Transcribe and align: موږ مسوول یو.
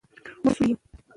موږ 0.13 0.41
مسوول 0.43 0.69
یو. 0.69 0.75